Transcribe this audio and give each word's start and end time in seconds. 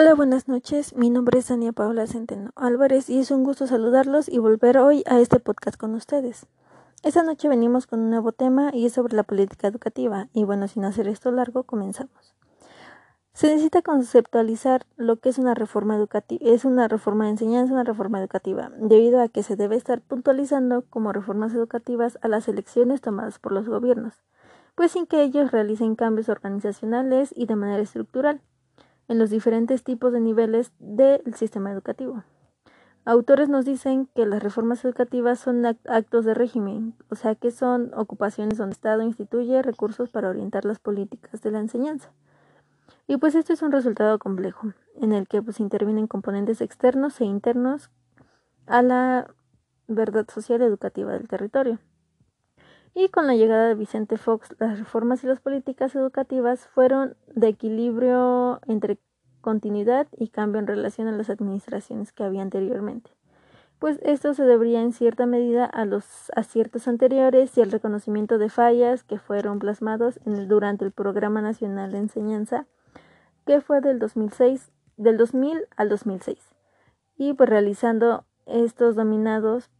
Hola, 0.00 0.14
buenas 0.14 0.46
noches. 0.46 0.94
Mi 0.94 1.10
nombre 1.10 1.40
es 1.40 1.48
Dania 1.48 1.72
Paula 1.72 2.06
Centeno 2.06 2.52
Álvarez 2.54 3.10
y 3.10 3.18
es 3.18 3.32
un 3.32 3.42
gusto 3.42 3.66
saludarlos 3.66 4.28
y 4.28 4.38
volver 4.38 4.78
hoy 4.78 5.02
a 5.08 5.18
este 5.18 5.40
podcast 5.40 5.76
con 5.76 5.96
ustedes. 5.96 6.46
Esta 7.02 7.24
noche 7.24 7.48
venimos 7.48 7.88
con 7.88 7.98
un 7.98 8.10
nuevo 8.10 8.30
tema 8.30 8.70
y 8.72 8.86
es 8.86 8.92
sobre 8.92 9.16
la 9.16 9.24
política 9.24 9.66
educativa. 9.66 10.28
Y 10.32 10.44
bueno, 10.44 10.68
sin 10.68 10.84
hacer 10.84 11.08
esto 11.08 11.32
largo, 11.32 11.64
comenzamos. 11.64 12.36
Se 13.32 13.48
necesita 13.48 13.82
conceptualizar 13.82 14.86
lo 14.96 15.16
que 15.16 15.30
es 15.30 15.38
una 15.38 15.54
reforma 15.54 15.96
educativa, 15.96 16.48
es 16.48 16.64
una 16.64 16.86
reforma 16.86 17.24
de 17.24 17.30
enseñanza, 17.30 17.72
una 17.72 17.82
reforma 17.82 18.20
educativa, 18.20 18.70
debido 18.78 19.20
a 19.20 19.26
que 19.26 19.42
se 19.42 19.56
debe 19.56 19.74
estar 19.74 20.00
puntualizando 20.00 20.84
como 20.90 21.12
reformas 21.12 21.52
educativas 21.54 22.20
a 22.22 22.28
las 22.28 22.46
elecciones 22.46 23.00
tomadas 23.00 23.40
por 23.40 23.50
los 23.50 23.68
gobiernos, 23.68 24.14
pues 24.76 24.92
sin 24.92 25.08
que 25.08 25.24
ellos 25.24 25.50
realicen 25.50 25.96
cambios 25.96 26.28
organizacionales 26.28 27.34
y 27.34 27.46
de 27.46 27.56
manera 27.56 27.82
estructural 27.82 28.40
en 29.08 29.18
los 29.18 29.30
diferentes 29.30 29.82
tipos 29.82 30.12
de 30.12 30.20
niveles 30.20 30.72
del 30.78 31.34
sistema 31.34 31.72
educativo. 31.72 32.22
Autores 33.04 33.48
nos 33.48 33.64
dicen 33.64 34.06
que 34.14 34.26
las 34.26 34.42
reformas 34.42 34.84
educativas 34.84 35.40
son 35.40 35.64
actos 35.64 36.26
de 36.26 36.34
régimen, 36.34 36.94
o 37.08 37.14
sea 37.14 37.34
que 37.34 37.50
son 37.50 37.90
ocupaciones 37.94 38.58
donde 38.58 38.72
el 38.72 38.76
Estado 38.76 39.02
instituye 39.02 39.62
recursos 39.62 40.10
para 40.10 40.28
orientar 40.28 40.66
las 40.66 40.78
políticas 40.78 41.40
de 41.40 41.50
la 41.50 41.60
enseñanza. 41.60 42.12
Y 43.06 43.16
pues 43.16 43.34
esto 43.34 43.54
es 43.54 43.62
un 43.62 43.72
resultado 43.72 44.18
complejo, 44.18 44.74
en 45.00 45.12
el 45.12 45.26
que 45.26 45.40
pues 45.40 45.58
intervienen 45.58 46.06
componentes 46.06 46.60
externos 46.60 47.18
e 47.22 47.24
internos 47.24 47.90
a 48.66 48.82
la 48.82 49.34
verdad 49.86 50.26
social 50.28 50.60
educativa 50.60 51.12
del 51.12 51.28
territorio. 51.28 51.78
Y 52.94 53.08
con 53.08 53.26
la 53.26 53.34
llegada 53.34 53.68
de 53.68 53.74
Vicente 53.74 54.16
Fox, 54.16 54.54
las 54.58 54.78
reformas 54.78 55.22
y 55.22 55.26
las 55.26 55.40
políticas 55.40 55.94
educativas 55.94 56.66
fueron 56.68 57.16
de 57.34 57.48
equilibrio 57.48 58.60
entre 58.66 58.98
continuidad 59.40 60.08
y 60.16 60.28
cambio 60.28 60.58
en 60.58 60.66
relación 60.66 61.08
a 61.08 61.12
las 61.12 61.30
administraciones 61.30 62.12
que 62.12 62.24
había 62.24 62.42
anteriormente. 62.42 63.10
Pues 63.78 64.00
esto 64.02 64.34
se 64.34 64.42
debería 64.42 64.80
en 64.82 64.92
cierta 64.92 65.24
medida 65.24 65.64
a 65.64 65.84
los 65.84 66.32
aciertos 66.34 66.88
anteriores 66.88 67.56
y 67.56 67.62
al 67.62 67.70
reconocimiento 67.70 68.36
de 68.38 68.48
fallas 68.48 69.04
que 69.04 69.18
fueron 69.18 69.60
plasmados 69.60 70.18
en 70.26 70.34
el, 70.34 70.48
durante 70.48 70.84
el 70.84 70.90
Programa 70.90 71.40
Nacional 71.42 71.92
de 71.92 71.98
Enseñanza, 71.98 72.66
que 73.46 73.60
fue 73.60 73.80
del 73.80 74.00
2006, 74.00 74.72
del 74.96 75.16
2000 75.16 75.68
al 75.76 75.88
2006, 75.88 76.38
y 77.16 77.34
pues 77.34 77.48
realizando 77.48 78.24
estos 78.46 78.96
dominados 78.96 79.70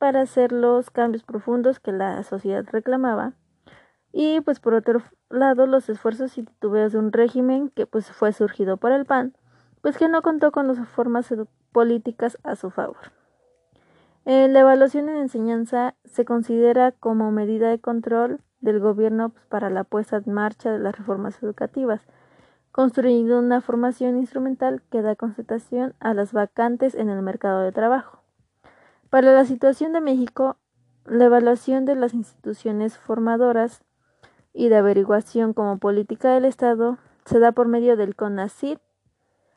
para 0.00 0.22
hacer 0.22 0.50
los 0.50 0.90
cambios 0.90 1.22
profundos 1.22 1.78
que 1.78 1.92
la 1.92 2.22
sociedad 2.22 2.64
reclamaba 2.72 3.34
y 4.12 4.40
pues 4.40 4.58
por 4.58 4.72
otro 4.72 5.02
lado 5.28 5.66
los 5.66 5.90
esfuerzos 5.90 6.38
y 6.38 6.42
titubeos 6.42 6.92
de 6.92 6.98
un 6.98 7.12
régimen 7.12 7.68
que 7.68 7.86
pues 7.86 8.10
fue 8.10 8.32
surgido 8.32 8.78
por 8.78 8.92
el 8.92 9.04
PAN 9.04 9.36
pues 9.82 9.98
que 9.98 10.08
no 10.08 10.22
contó 10.22 10.52
con 10.52 10.68
las 10.68 10.88
formas 10.88 11.32
políticas 11.72 12.38
a 12.42 12.56
su 12.56 12.70
favor. 12.70 13.12
Eh, 14.24 14.48
la 14.48 14.60
evaluación 14.60 15.08
en 15.10 15.16
enseñanza 15.16 15.94
se 16.04 16.24
considera 16.24 16.92
como 16.92 17.30
medida 17.30 17.68
de 17.68 17.78
control 17.78 18.40
del 18.60 18.80
gobierno 18.80 19.30
pues, 19.30 19.46
para 19.46 19.70
la 19.70 19.84
puesta 19.84 20.22
en 20.24 20.32
marcha 20.32 20.72
de 20.72 20.78
las 20.78 20.96
reformas 20.96 21.42
educativas, 21.42 22.06
construyendo 22.72 23.38
una 23.38 23.60
formación 23.60 24.16
instrumental 24.16 24.82
que 24.90 25.02
da 25.02 25.16
constatación 25.16 25.94
a 26.00 26.14
las 26.14 26.32
vacantes 26.32 26.94
en 26.94 27.10
el 27.10 27.22
mercado 27.22 27.60
de 27.60 27.72
trabajo. 27.72 28.19
Para 29.10 29.32
la 29.32 29.44
situación 29.44 29.92
de 29.92 30.00
México, 30.00 30.56
la 31.04 31.24
evaluación 31.24 31.84
de 31.84 31.96
las 31.96 32.14
instituciones 32.14 32.96
formadoras 32.96 33.82
y 34.52 34.68
de 34.68 34.76
averiguación 34.76 35.52
como 35.52 35.78
política 35.78 36.32
del 36.32 36.44
Estado 36.44 36.96
se 37.24 37.40
da 37.40 37.50
por 37.50 37.66
medio 37.66 37.96
del 37.96 38.14
CONACYT, 38.14 38.78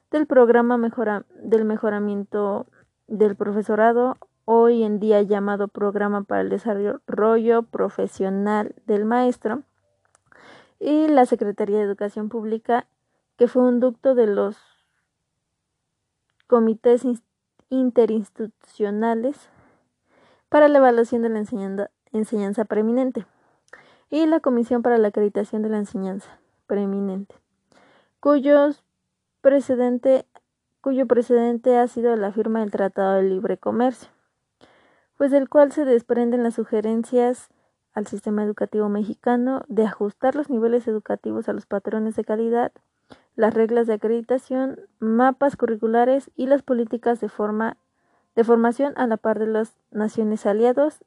del 0.10 0.26
programa 0.26 0.80
del 1.36 1.66
mejoramiento 1.66 2.66
del 3.06 3.36
profesorado, 3.36 4.18
hoy 4.46 4.82
en 4.82 5.00
día 5.00 5.22
llamado 5.22 5.68
Programa 5.68 6.24
para 6.24 6.42
el 6.42 6.50
Desarrollo 6.50 7.64
Profesional 7.64 8.74
del 8.88 9.06
Maestro, 9.06 9.62
y 10.80 11.08
la 11.10 11.28
Secretaría 11.28 11.78
de 11.78 11.84
Educación 11.84 12.28
Pública, 12.30 12.88
que 13.38 13.48
fue 13.48 13.62
un 13.62 13.80
ducto 13.80 14.16
de 14.16 14.26
los 14.26 14.58
comités 16.48 17.06
interinstitucionales 17.74 19.50
para 20.50 20.68
la 20.68 20.78
evaluación 20.78 21.24
de 21.24 21.30
la 21.30 21.40
enseñanza, 22.12 22.66
preeminente 22.66 23.26
y 24.12 24.28
la 24.28 24.40
Comisión 24.40 24.84
para 24.84 25.00
la 25.00 25.08
Acreditación 25.08 25.64
de 25.64 25.70
la 25.70 25.80
Enseñanza 25.80 26.40
Preeminente, 26.68 27.36
cuyos 28.20 28.84
precedente, 29.42 30.28
cuyo 30.82 31.08
precedente 31.08 31.78
ha 31.78 31.88
sido 31.88 32.16
la 32.16 32.32
firma 32.32 32.60
del 32.60 32.70
Tratado 32.70 33.16
de 33.16 33.24
Libre 33.24 33.58
Comercio, 33.58 34.10
pues 35.18 35.32
del 35.32 35.50
cual 35.50 35.72
se 35.72 35.84
desprenden 35.84 36.44
las 36.44 36.54
sugerencias 36.54 37.50
al 37.94 38.06
sistema 38.06 38.44
educativo 38.44 38.88
mexicano 38.90 39.64
de 39.68 39.86
ajustar 39.86 40.36
los 40.36 40.50
niveles 40.50 40.88
educativos 40.88 41.50
a 41.50 41.54
los 41.54 41.66
patrones 41.66 42.16
de 42.16 42.24
calidad 42.24 42.72
las 43.36 43.54
reglas 43.54 43.88
de 43.88 43.94
acreditación, 43.94 44.80
mapas 45.00 45.56
curriculares 45.56 46.30
y 46.36 46.48
las 46.48 46.62
políticas 46.62 47.20
de, 47.20 47.30
forma, 47.30 47.78
de 48.36 48.44
formación 48.44 48.94
a 48.96 49.08
la 49.08 49.18
par 49.18 49.40
de 49.40 49.48
las 49.48 49.74
naciones 49.92 50.46
aliados, 50.46 51.04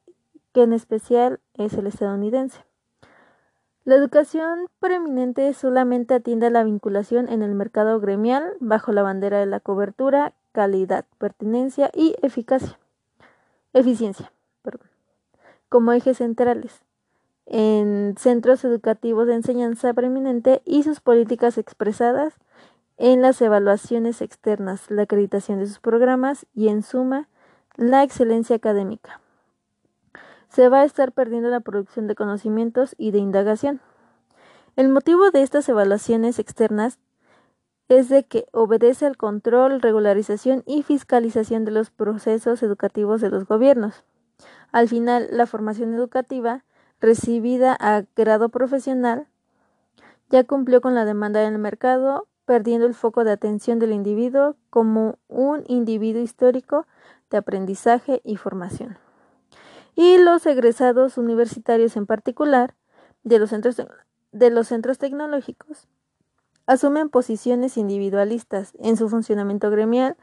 que 0.52 0.62
en 0.62 0.72
especial 0.72 1.40
es 1.54 1.74
el 1.74 1.86
estadounidense. 1.86 2.64
La 3.84 3.94
educación 3.94 4.66
preeminente 4.80 5.52
solamente 5.52 6.14
atiende 6.14 6.46
a 6.46 6.50
la 6.50 6.64
vinculación 6.64 7.28
en 7.28 7.42
el 7.42 7.54
mercado 7.54 8.00
gremial 8.00 8.54
bajo 8.58 8.90
la 8.90 9.02
bandera 9.02 9.38
de 9.38 9.46
la 9.46 9.60
cobertura, 9.60 10.34
calidad, 10.50 11.04
pertinencia 11.18 11.90
y 11.94 12.16
eficacia. 12.20 12.80
Eficiencia, 13.72 14.32
perdón, 14.62 14.88
como 15.68 15.92
ejes 15.92 16.16
centrales 16.16 16.85
en 17.46 18.14
centros 18.18 18.64
educativos 18.64 19.26
de 19.26 19.34
enseñanza 19.34 19.94
preeminente 19.94 20.62
y 20.64 20.82
sus 20.82 21.00
políticas 21.00 21.58
expresadas 21.58 22.34
en 22.98 23.22
las 23.22 23.40
evaluaciones 23.40 24.20
externas, 24.20 24.90
la 24.90 25.02
acreditación 25.02 25.60
de 25.60 25.66
sus 25.66 25.78
programas 25.78 26.46
y, 26.54 26.68
en 26.68 26.82
suma, 26.82 27.28
la 27.76 28.02
excelencia 28.02 28.56
académica. 28.56 29.20
Se 30.48 30.68
va 30.68 30.80
a 30.80 30.84
estar 30.84 31.12
perdiendo 31.12 31.50
la 31.50 31.60
producción 31.60 32.06
de 32.06 32.14
conocimientos 32.14 32.94
y 32.98 33.10
de 33.10 33.18
indagación. 33.18 33.80
El 34.76 34.88
motivo 34.88 35.30
de 35.30 35.42
estas 35.42 35.68
evaluaciones 35.68 36.38
externas 36.38 36.98
es 37.88 38.08
de 38.08 38.24
que 38.24 38.46
obedece 38.52 39.06
al 39.06 39.16
control, 39.16 39.80
regularización 39.80 40.62
y 40.66 40.82
fiscalización 40.82 41.64
de 41.64 41.70
los 41.70 41.90
procesos 41.90 42.62
educativos 42.62 43.20
de 43.20 43.30
los 43.30 43.46
gobiernos. 43.46 44.04
Al 44.72 44.88
final, 44.88 45.28
la 45.30 45.46
formación 45.46 45.94
educativa 45.94 46.64
recibida 47.00 47.76
a 47.78 48.04
grado 48.16 48.48
profesional, 48.48 49.26
ya 50.30 50.44
cumplió 50.44 50.80
con 50.80 50.94
la 50.94 51.04
demanda 51.04 51.40
del 51.40 51.58
mercado, 51.58 52.26
perdiendo 52.44 52.86
el 52.86 52.94
foco 52.94 53.24
de 53.24 53.32
atención 53.32 53.78
del 53.78 53.92
individuo 53.92 54.56
como 54.70 55.18
un 55.28 55.64
individuo 55.66 56.22
histórico 56.22 56.86
de 57.30 57.38
aprendizaje 57.38 58.20
y 58.24 58.36
formación. 58.36 58.98
Y 59.94 60.18
los 60.18 60.46
egresados 60.46 61.18
universitarios 61.18 61.96
en 61.96 62.06
particular 62.06 62.74
de 63.24 63.38
los 63.38 63.50
centros, 63.50 63.76
de 64.32 64.50
los 64.50 64.68
centros 64.68 64.98
tecnológicos 64.98 65.88
asumen 66.66 67.08
posiciones 67.08 67.76
individualistas 67.76 68.72
en 68.78 68.96
su 68.96 69.08
funcionamiento 69.08 69.70
gremial, 69.70 70.16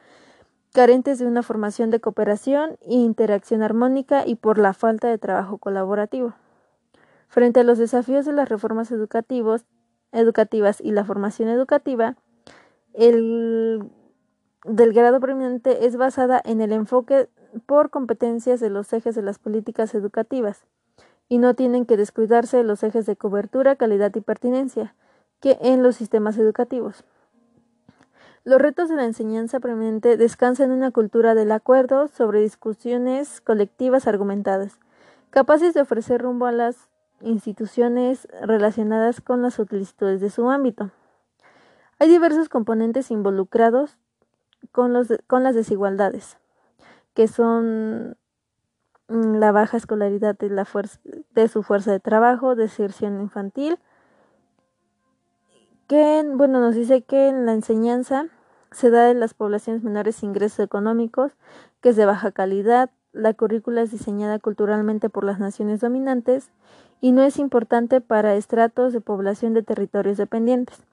carentes 0.74 1.20
de 1.20 1.26
una 1.26 1.44
formación 1.44 1.90
de 1.90 2.00
cooperación 2.00 2.78
e 2.82 2.96
interacción 2.96 3.64
armónica 3.64 4.28
y 4.28 4.36
por 4.36 4.58
la 4.58 4.74
falta 4.74 5.08
de 5.08 5.18
trabajo 5.18 5.58
colaborativo. 5.58 6.34
Frente 7.34 7.62
a 7.62 7.64
los 7.64 7.80
desafíos 7.80 8.26
de 8.26 8.32
las 8.32 8.48
reformas 8.48 8.92
educativas 8.92 9.66
y 10.82 10.92
la 10.92 11.04
formación 11.04 11.50
educativa, 11.50 12.16
el 12.94 13.90
del 14.66 14.94
grado 14.94 15.20
preeminente 15.20 15.88
es 15.88 15.98
basada 15.98 16.40
en 16.46 16.62
el 16.62 16.72
enfoque 16.72 17.30
por 17.66 17.90
competencias 17.90 18.60
de 18.60 18.70
los 18.70 18.94
ejes 18.94 19.16
de 19.16 19.24
las 19.24 19.40
políticas 19.40 19.96
educativas 19.96 20.68
y 21.28 21.40
no 21.40 21.56
tienen 21.56 21.88
que 21.88 21.98
descuidarse 21.98 22.58
de 22.58 22.66
los 22.66 22.84
ejes 22.84 23.08
de 23.08 23.16
cobertura, 23.16 23.78
calidad 23.78 24.14
y 24.14 24.22
pertinencia 24.22 24.94
que 25.40 25.58
en 25.60 25.82
los 25.82 25.96
sistemas 25.96 26.38
educativos. 26.38 27.04
Los 28.44 28.62
retos 28.62 28.90
de 28.90 28.96
la 28.98 29.06
enseñanza 29.06 29.60
preeminente 29.60 30.18
descansan 30.18 30.70
en 30.70 30.78
una 30.78 30.92
cultura 30.92 31.34
del 31.34 31.52
acuerdo 31.52 32.10
sobre 32.10 32.42
discusiones 32.42 33.42
colectivas 33.42 34.06
argumentadas, 34.06 34.78
capaces 35.32 35.74
de 35.74 35.82
ofrecer 35.82 36.22
rumbo 36.22 36.46
a 36.46 36.52
las 36.52 36.93
instituciones 37.24 38.28
relacionadas 38.42 39.22
con 39.22 39.42
las 39.42 39.56
solicitudes 39.56 40.22
de 40.22 40.30
su 40.30 40.50
ámbito. 40.50 40.92
Hay 42.00 42.10
diversos 42.10 42.50
componentes 42.50 43.12
involucrados 43.12 43.98
con, 44.72 44.94
los 44.94 45.08
con 45.28 45.44
las 45.44 45.56
desigualdades, 45.56 46.38
que 47.14 47.28
son 47.28 48.18
mm, 49.08 49.36
la 49.36 49.52
baja 49.52 49.78
escolaridad 49.78 50.38
de, 50.38 50.50
la 50.50 50.66
fuerza, 50.66 51.00
de 51.34 51.48
su 51.48 51.64
fuerza 51.64 51.92
de 51.92 52.00
trabajo, 52.00 52.56
deserción 52.56 53.22
infantil, 53.22 53.80
que 55.88 56.24
bueno, 56.34 56.60
nos 56.60 56.76
dice 56.76 57.04
que 57.04 57.28
en 57.28 57.46
la 57.46 57.54
enseñanza 57.54 58.28
se 58.72 58.90
da 58.90 59.12
en 59.12 59.20
las 59.20 59.34
poblaciones 59.34 59.84
menores 59.84 60.24
ingresos 60.24 60.60
económicos, 60.60 61.34
que 61.82 61.90
es 61.90 61.96
de 61.96 62.06
baja 62.06 62.32
calidad, 62.32 62.90
la 63.14 63.34
currícula 63.34 63.82
es 63.82 63.92
diseñada 63.92 64.40
culturalmente 64.40 65.10
por 65.10 65.24
las 65.24 65.40
naciones 65.40 65.80
dominantes 65.80 66.50
y 67.00 67.12
no 67.12 67.24
es 67.24 67.38
importante 67.38 68.02
para 68.02 68.36
estratos 68.36 68.92
de 68.94 69.02
población 69.02 69.54
de 69.54 69.64
territorios 69.64 70.18
dependientes. 70.18 70.84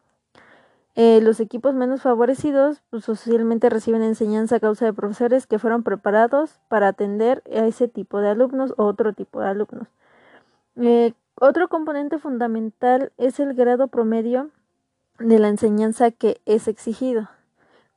Eh, 0.96 1.20
los 1.22 1.40
equipos 1.40 1.74
menos 1.74 2.02
favorecidos 2.02 2.82
pues, 2.90 3.04
socialmente 3.04 3.70
reciben 3.70 4.02
enseñanza 4.02 4.56
a 4.56 4.60
causa 4.60 4.84
de 4.84 4.92
profesores 4.92 5.46
que 5.46 5.58
fueron 5.58 5.82
preparados 5.82 6.58
para 6.68 6.88
atender 6.88 7.42
a 7.46 7.66
ese 7.66 7.88
tipo 7.88 8.20
de 8.20 8.28
alumnos 8.28 8.74
o 8.76 8.84
otro 8.84 9.12
tipo 9.12 9.40
de 9.40 9.48
alumnos. 9.48 9.88
Eh, 10.76 11.12
otro 11.36 11.68
componente 11.68 12.18
fundamental 12.18 13.12
es 13.16 13.40
el 13.40 13.54
grado 13.54 13.88
promedio 13.88 14.50
de 15.18 15.38
la 15.38 15.48
enseñanza 15.48 16.10
que 16.10 16.40
es 16.44 16.68
exigido. 16.68 17.28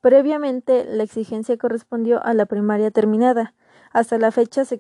Previamente, 0.02 0.86
la 0.86 1.04
exigencia 1.04 1.58
correspondió 1.58 2.24
a 2.24 2.34
la 2.34 2.46
primaria 2.46 2.92
terminada. 2.92 3.54
Hasta 3.94 4.18
la 4.18 4.32
fecha 4.32 4.66
se 4.66 4.76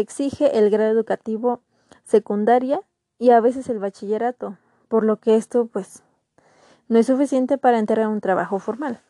exige, 0.00 0.58
el 0.58 0.70
grado 0.70 0.90
educativo 0.90 1.62
secundaria 2.04 2.82
y 3.16 3.30
a 3.30 3.40
veces 3.40 3.68
el 3.68 3.78
bachillerato, 3.78 4.58
por 4.88 5.04
lo 5.04 5.20
que 5.20 5.36
esto 5.36 5.66
pues 5.66 6.02
no 6.88 6.98
es 6.98 7.06
suficiente 7.06 7.58
para 7.58 7.78
entrar 7.78 8.08
un 8.08 8.20
trabajo 8.20 8.58
formal. 8.58 9.00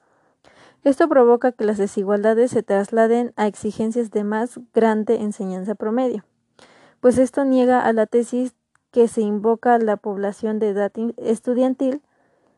Esto 0.85 1.09
provoca 1.09 1.53
que 1.53 1.65
las 1.65 1.79
desigualdades 1.79 2.51
se 2.51 2.63
trasladen 2.63 3.33
a 3.37 3.47
exigencias 3.47 4.11
de 4.11 4.25
más 4.25 4.61
grande 4.75 5.17
enseñanza 5.17 5.75
promedio, 5.75 6.25
pues 7.01 7.17
esto 7.17 7.45
niega 7.47 7.81
a 7.81 7.93
la 7.95 8.05
tesis 8.05 8.55
que 8.91 9.09
se 9.09 9.23
invoca 9.23 9.75
a 9.75 9.79
la 9.79 9.97
población 9.97 10.59
de 10.59 10.69
edad 10.69 10.93
estudiantil 11.17 12.03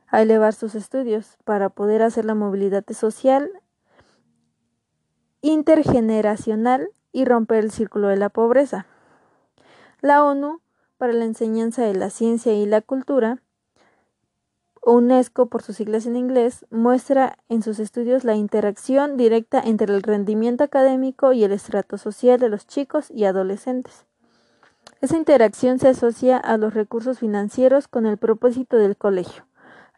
a 0.08 0.22
elevar 0.22 0.52
sus 0.52 0.74
estudios 0.74 1.36
para 1.44 1.68
poder 1.68 2.02
hacer 2.02 2.24
la 2.24 2.34
movilidad 2.34 2.84
social 2.90 3.50
intergeneracional 5.42 6.88
y 7.12 7.24
romper 7.26 7.58
el 7.58 7.70
círculo 7.70 8.08
de 8.08 8.16
la 8.16 8.30
pobreza. 8.30 8.86
La 10.00 10.24
ONU 10.24 10.60
para 10.96 11.12
la 11.12 11.24
enseñanza 11.24 11.82
de 11.82 11.94
la 11.94 12.10
ciencia 12.10 12.54
y 12.54 12.64
la 12.64 12.80
cultura 12.80 13.42
UNESCO, 14.84 15.46
por 15.46 15.62
sus 15.62 15.76
siglas 15.76 16.06
en 16.06 16.16
inglés, 16.16 16.66
muestra 16.70 17.38
en 17.48 17.62
sus 17.62 17.78
estudios 17.78 18.24
la 18.24 18.34
interacción 18.34 19.16
directa 19.16 19.62
entre 19.64 19.94
el 19.94 20.02
rendimiento 20.02 20.64
académico 20.64 21.32
y 21.32 21.44
el 21.44 21.52
estrato 21.52 21.98
social 21.98 22.40
de 22.40 22.48
los 22.48 22.66
chicos 22.66 23.08
y 23.10 23.24
adolescentes. 23.24 24.06
Esa 25.00 25.16
interacción 25.16 25.78
se 25.78 25.88
asocia 25.88 26.36
a 26.36 26.56
los 26.56 26.74
recursos 26.74 27.20
financieros 27.20 27.86
con 27.86 28.06
el 28.06 28.16
propósito 28.16 28.76
del 28.76 28.96
colegio, 28.96 29.44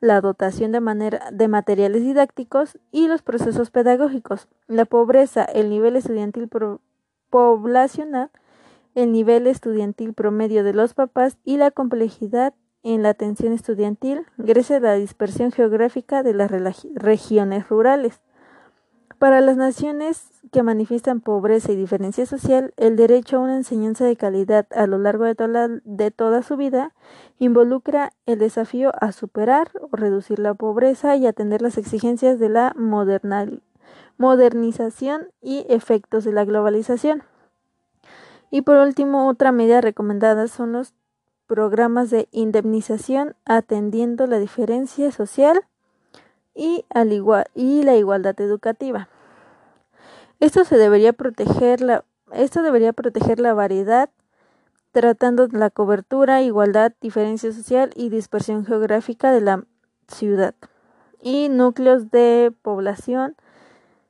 la 0.04 0.20
dotación 0.20 0.70
de, 0.70 0.80
manera, 0.80 1.30
de 1.32 1.48
materiales 1.48 2.02
didácticos 2.02 2.78
y 2.92 3.08
los 3.08 3.22
procesos 3.22 3.70
pedagógicos, 3.70 4.48
la 4.66 4.84
pobreza, 4.84 5.44
el 5.44 5.70
nivel 5.70 5.96
estudiantil 5.96 6.50
poblacional, 7.30 8.30
el 8.94 9.12
nivel 9.12 9.46
estudiantil 9.46 10.12
promedio 10.12 10.62
de 10.62 10.74
los 10.74 10.92
papás 10.92 11.38
y 11.42 11.56
la 11.56 11.70
complejidad 11.70 12.52
en 12.82 13.02
la 13.02 13.08
atención 13.08 13.54
estudiantil 13.54 14.26
gracias 14.36 14.82
a 14.82 14.86
la 14.86 14.94
dispersión 14.94 15.52
geográfica 15.52 16.22
de 16.22 16.34
las 16.34 16.50
regiones 16.50 17.66
rurales. 17.70 18.20
Para 19.18 19.40
las 19.40 19.56
naciones 19.56 20.30
que 20.50 20.62
manifiestan 20.62 21.20
pobreza 21.20 21.72
y 21.72 21.76
diferencia 21.76 22.26
social, 22.26 22.74
el 22.76 22.96
derecho 22.96 23.36
a 23.36 23.40
una 23.40 23.56
enseñanza 23.56 24.04
de 24.04 24.16
calidad 24.16 24.66
a 24.72 24.86
lo 24.86 24.98
largo 24.98 25.24
de 25.24 26.10
toda, 26.10 26.42
su 26.42 26.56
vida 26.56 26.92
involucra 27.38 28.12
el 28.26 28.38
desafío 28.38 28.92
a 29.00 29.12
superar 29.12 29.70
o 29.80 29.96
reducir 29.96 30.38
la 30.38 30.54
pobreza 30.54 31.16
y 31.16 31.26
atender 31.26 31.62
las 31.62 31.78
exigencias 31.78 32.38
de 32.38 32.48
la 32.48 32.74
modernización 34.18 35.28
y 35.40 35.64
efectos 35.68 36.24
de 36.24 36.32
la 36.32 36.44
globalización. 36.44 37.22
Y 38.50 38.62
por 38.62 38.76
último, 38.76 39.28
otra 39.28 39.52
medida 39.52 39.80
recomendada 39.80 40.48
son 40.48 40.72
los 40.72 40.92
programas 41.46 42.10
de 42.10 42.28
indemnización 42.30 43.36
atendiendo 43.44 44.26
la 44.26 44.38
diferencia 44.38 45.10
social 45.12 45.64
y, 46.54 46.84
la 46.94 47.96
igualdad 47.96 48.40
educativa. 48.40 49.08
Esto, 50.40 50.64
se 50.64 50.76
debería 50.76 51.12
proteger 51.12 51.80
la, 51.80 52.04
esto 52.32 52.62
debería 52.62 52.92
proteger 52.92 53.40
la 53.40 53.54
variedad 53.54 54.10
tratando 54.92 55.48
la 55.50 55.70
cobertura, 55.70 56.42
igualdad, 56.42 56.92
diferencia 57.00 57.52
social 57.52 57.90
y 57.96 58.10
dispersión 58.10 58.64
geográfica 58.64 59.32
de 59.32 59.40
la 59.40 59.64
ciudad 60.06 60.54
y 61.20 61.48
núcleos 61.48 62.10
de 62.12 62.52
población 62.62 63.34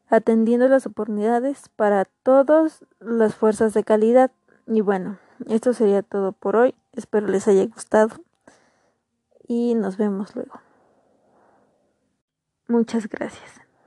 atendiendo 0.08 0.68
las 0.68 0.86
oportunidades 0.86 1.70
para 1.76 2.04
todas 2.22 2.84
las 3.00 3.34
fuerzas 3.34 3.72
de 3.72 3.84
calidad. 3.84 4.30
Y 4.66 4.80
bueno, 4.82 5.18
esto 5.48 5.72
sería 5.72 6.02
todo 6.02 6.32
por 6.32 6.56
hoy. 6.56 6.74
Espero 6.92 7.28
les 7.28 7.48
haya 7.48 7.64
gustado 7.66 8.16
y 9.46 9.74
nos 9.74 9.96
vemos 9.96 10.34
luego. 10.34 10.63
Muchas 12.68 13.08
gracias. 13.08 13.63